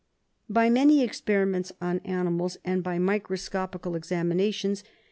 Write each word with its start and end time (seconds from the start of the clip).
By 0.49 0.67
many 0.71 1.03
experiments 1.03 1.71
on 1.79 1.99
animals 1.99 2.57
and 2.65 2.83
by 2.83 2.97
microscopical 2.97 3.93
examinations. 3.95 4.83